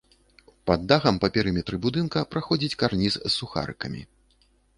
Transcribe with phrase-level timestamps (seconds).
[0.69, 4.01] Пад дахам па перыметры будынка праходзіць карніз з сухарыкамі.